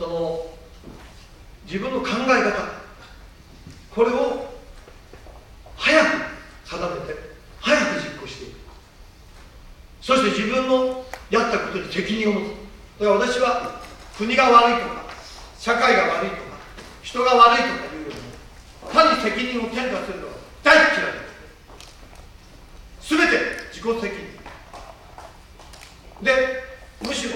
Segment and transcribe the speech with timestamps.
[0.00, 0.46] その
[1.66, 2.68] 自分の考え方
[3.94, 4.48] これを
[5.76, 6.06] 早く
[6.64, 7.14] 定めて
[7.60, 8.54] 早く実行していく。
[10.00, 12.44] そして自分のやったことに責任を持つ。
[13.00, 13.82] だから私は
[14.16, 15.04] 国が悪いとか
[15.58, 16.42] 社会が悪いとか
[17.02, 18.20] 人が悪いとかいうよりも
[18.80, 20.86] 他に責任を転嫁するのは大嫌い。
[20.88, 20.94] で
[23.02, 23.34] す全て
[23.70, 24.24] 自己責任。
[26.24, 26.64] で
[27.06, 27.34] むしろ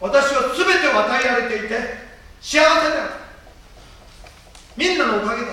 [0.00, 1.78] 私は全てを与えられていて
[2.40, 2.66] 幸せだ
[4.74, 5.48] みんなのおかげだ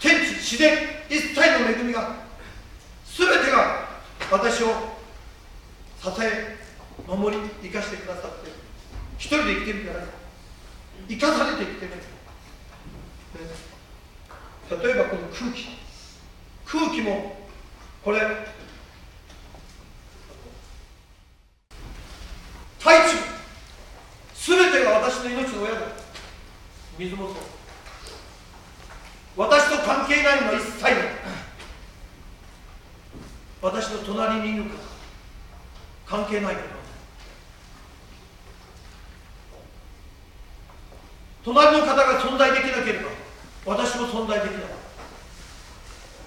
[0.00, 0.76] 天地自然
[1.08, 2.16] 一切の恵みが
[3.16, 3.86] 全てが
[4.34, 4.66] 私を
[6.02, 6.56] 支え
[7.06, 8.50] 守り生かしてくださって
[9.16, 10.02] 一人で生きてるんじゃない
[11.08, 11.98] 生かされて生きてる、ね、
[14.82, 15.68] 例えばこの空気
[16.66, 17.36] 空気も
[18.02, 18.22] これ
[22.84, 23.14] 大地
[24.34, 25.80] 全てが私の命の親だ。
[26.98, 27.36] 水もそう
[29.36, 30.94] 私と関係ないのは一切ない
[33.64, 34.76] 私の隣にいるか
[36.06, 36.66] 関係ないから
[41.44, 43.08] 隣の方が存在できなければ
[43.66, 44.62] 私も存在できない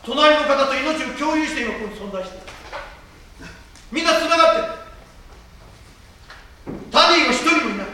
[0.03, 2.47] 隣の方と命を共有して今ここに存在している。
[3.91, 4.67] みんなつながってる
[6.91, 7.87] 他人は一人もいない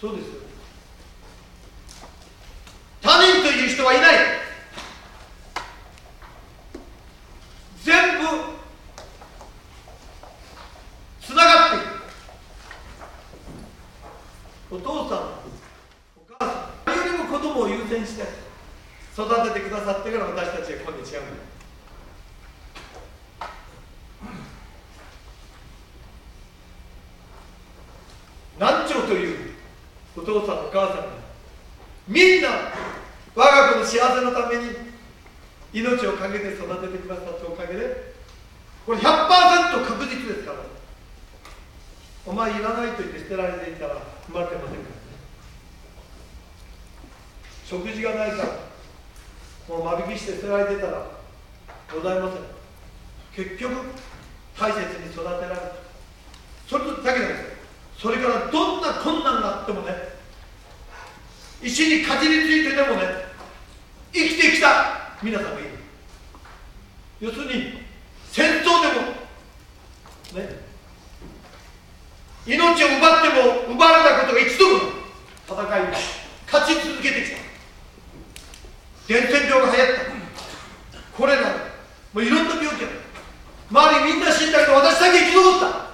[0.00, 0.32] そうですよ
[3.00, 4.14] 他人という人はいない
[7.82, 8.26] 全部
[11.20, 11.86] つながっている
[14.72, 18.22] お父さんお母さんよりも子供を優先して
[19.12, 21.52] 育ててくださってから私たちは今日違うんだ
[28.58, 29.50] 何兆という
[30.16, 31.04] お父さんお母さんが
[32.08, 32.48] みんな
[33.34, 34.70] 我が子の幸せのために
[35.74, 38.14] 命をかけて育ててくださったおかげで
[38.86, 40.58] これ100%確実ですから
[42.24, 44.94] お前いらないと言って捨てられていたら生まれてませんから
[47.64, 48.44] 食事がないから
[49.68, 51.06] もう間引きして捨てられてたら
[51.94, 52.42] ございません。
[53.34, 53.74] 結局
[54.58, 55.60] 大切に育てられる
[56.68, 57.42] それだけです
[57.98, 59.94] それからどんな困難があってもね
[61.62, 63.02] 石にかじりついてでもね
[64.12, 65.70] 生きてきた皆さんがいる。
[67.20, 67.82] 要するに
[68.30, 70.60] 戦争でもね
[72.46, 74.78] 命を奪っても奪われたことが一度も
[75.46, 75.92] 戦い
[76.50, 77.36] 勝ち続けてきた。
[79.08, 79.94] 伝染病が流行っ
[80.92, 81.16] た。
[81.16, 81.42] これな
[82.12, 83.02] もういろんな病気ある。
[83.70, 85.92] 周りみんな死んだけど私だけ生き残った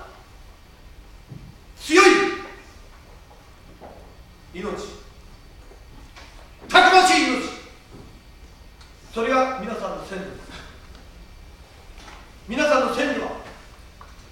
[1.81, 2.07] 強い
[4.53, 4.65] 命
[6.69, 7.49] たくましい命
[9.15, 10.49] それが皆さんの先祖です
[12.49, 13.31] 皆さんの先祖は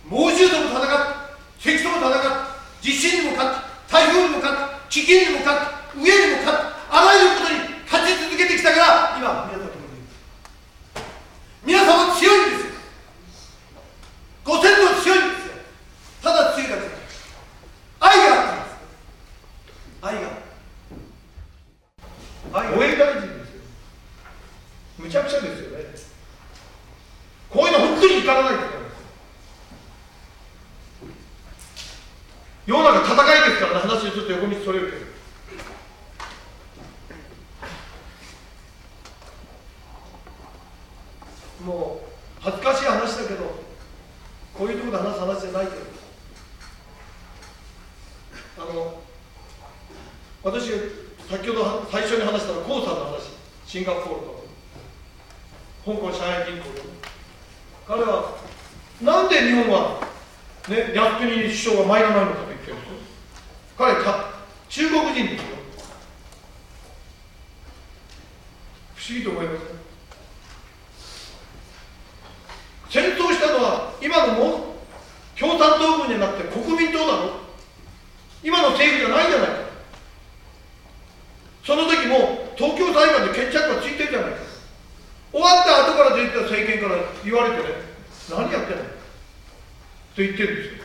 [0.09, 1.27] 猛獣とも戦って
[1.67, 2.29] 敵とも戦って
[2.83, 5.67] 地震にも勝って台風にも勝って飢饉にも勝って
[5.99, 9.77] 飢えにも勝ってあらゆることに勝ち続けてきたから今皆さんと
[11.65, 12.77] 皆さんは強いんですよ
[14.47, 15.55] ご先祖は強いんですよ
[16.23, 16.83] ただ強いだけ
[17.99, 18.77] 愛があったんです
[20.03, 20.21] 愛が
[22.53, 23.63] 愛護衛大臣ですよ
[24.99, 25.85] むちゃくちゃですよね
[27.51, 28.97] こういうの本当に至らないと思います
[32.67, 32.93] 世の
[33.49, 34.87] ですからね話をちょっと横道それる。
[34.91, 34.97] け
[41.65, 43.45] どもう恥ずかしい話だけど
[44.55, 45.97] こういうところで話す話じゃないけど。
[48.59, 49.01] あの
[50.43, 50.71] 私
[51.29, 53.37] 先ほど最初に話したのは江さんの話。
[53.67, 54.47] シンガポールと。
[55.85, 56.83] 香港上海銀行で
[57.87, 58.37] 彼は
[59.01, 60.01] なんで日本は
[60.69, 62.97] ね靖国首相がマイナーなのかと言ってるんですよ
[63.79, 64.31] 彼か
[64.69, 65.57] 中国人ですよ。
[68.95, 69.67] 不思議と思います。
[72.89, 74.77] 戦争したのは今のも
[75.39, 77.33] 共産党軍になって国民党だろ
[78.43, 79.55] 今の政府じゃないじゃないか。
[81.65, 84.39] その時も東京裁判で決着がついてるじゃないか。
[85.33, 87.75] 終わった後から出てた政権から言われてね
[88.31, 88.85] 何やってんの？
[88.85, 88.89] と
[90.17, 90.85] 言ってるんですよ。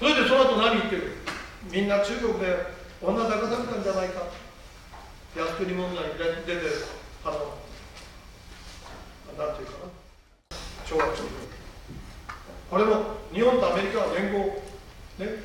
[0.00, 1.23] それでその後何言ってる
[1.70, 2.56] みんな中国で
[3.02, 4.22] 女抱かされたんじゃないか。
[5.34, 6.14] 靖国問題に
[6.46, 6.60] 出て
[7.24, 7.58] あの
[9.36, 10.04] なんていうかな。
[10.86, 11.24] 懲悪庁
[12.70, 14.38] これも日本とアメリカは連合
[15.18, 15.42] ね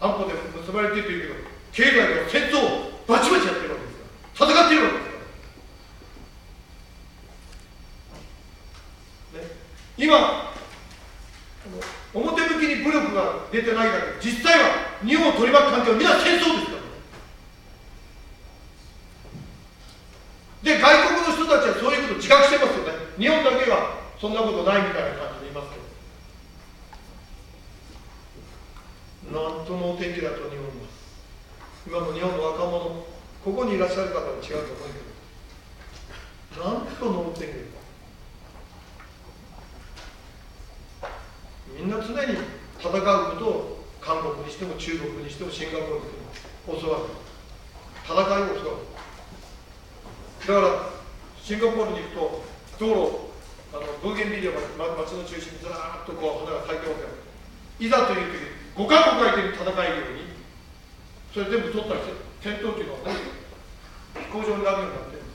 [0.00, 1.34] 安保で結ばれているというけど
[1.72, 3.96] 経済では戦争をバチバチやってるわけです
[4.38, 5.10] から戦っているわけです
[9.32, 9.48] から、ね、
[9.98, 10.52] 今
[12.14, 16.82] 表向きに武力が出てないだけ実際は日本を取り巻く環境は皆戦争ですから
[20.62, 22.92] で外国の人たちはそういうことを自覚してますよね。
[23.18, 25.78] 日本だけがそんなことないみたいな感じで言いますけ
[29.30, 30.72] どなんともお天気だと日本は
[31.86, 33.06] 今の日本の若者
[33.44, 35.06] ここにいらっしゃる方は違うと思うけど。
[36.56, 37.52] なんとのお天気
[41.78, 42.38] みんな常に
[42.80, 43.75] 戦うことを
[44.06, 47.10] 韓国にしても中国にしてもシンガポールにしても教わる
[48.06, 48.86] 戦いを教わる
[50.46, 50.94] だから
[51.42, 52.46] シンガポールに行くと
[52.78, 53.26] 道路
[53.74, 57.10] あのブーゲンビリアまで街の中心にずらっとこう花が咲いてますよ
[57.82, 58.46] いざという時
[58.78, 60.30] 5か国相手に戦えるように
[61.34, 62.14] それ全部取ったりして
[62.46, 65.26] 戦闘機の飛行場になるようになってる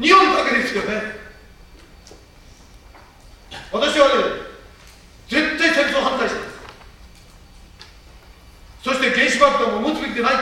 [0.00, 1.20] 日本だけですよね。
[3.72, 4.42] 私はね
[5.32, 6.52] 絶対戦争反対してます
[8.84, 10.32] そして原子爆弾も持つべきでない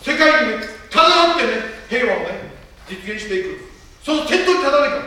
[0.00, 1.52] 世界にねただなってね
[1.90, 2.52] 平和をね
[2.88, 3.60] 実現していく
[4.02, 5.02] その先頭に立たないから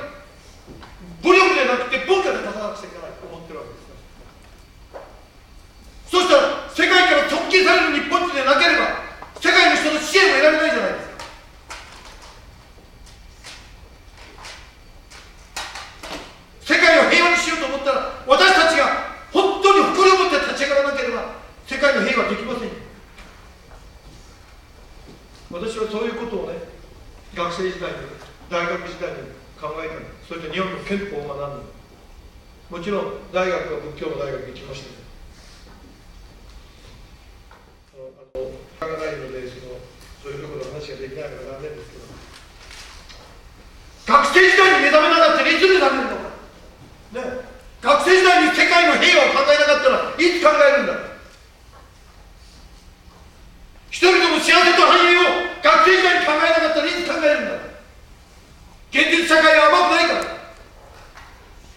[1.24, 3.86] 武力でなくて文化で立たなくちゃいけないと思ってるわけです
[6.12, 9.04] そしたら世界から直近される日本人でなければ
[9.42, 11.16] 世界の人の支援を得られないじゃないですか。
[16.66, 21.36] 世界を平和にしようと思ったら私たちが本当に誇りを持って立ち上がらなければ
[21.68, 22.70] 世界の平和できません
[25.52, 26.58] 私はそういうことをね
[27.36, 27.98] 学生時代に
[28.50, 29.25] 大学時代に
[30.28, 31.48] そして日本の憲法を学んだ
[32.70, 34.88] もちろん大学は仏教の大学に行きました。
[34.90, 34.96] け
[37.98, 38.40] どあの時
[38.80, 39.78] 間がないのでその
[40.24, 42.06] そういうところの話ができないから残念ですけど。
[44.06, 46.30] 学生時代に目覚めなかったらいつ目覚めるのか
[47.14, 47.22] ね
[47.82, 50.94] 学生時代に世界の平和を考えなかったらいつ考えるんだ
[53.90, 55.26] 人々の幸せと繁栄を
[55.64, 57.58] 学生時代に考えなかったらいつ考えるんだ
[58.94, 60.22] 現実社会は甘くないから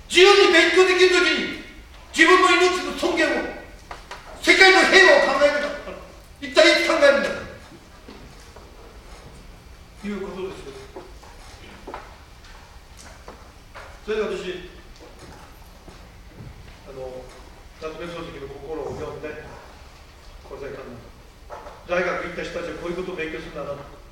[0.08, 1.62] 自由に勉強できるときに
[2.16, 3.32] 自分の命の尊厳を
[4.40, 5.96] 世界の平和を考えなかったら
[6.40, 7.28] 一体いつ考えるんだ。
[10.00, 10.72] ということですよ。
[14.06, 14.70] それで私
[16.88, 17.22] あの
[17.82, 19.44] 夏目漱石の心を読んで
[20.48, 20.96] これで考え
[21.86, 23.70] た大学行った人たちはこういうことを勉強するんだな。
[23.76, 24.07] と